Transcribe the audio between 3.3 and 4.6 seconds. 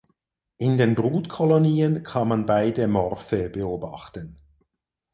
beobachten.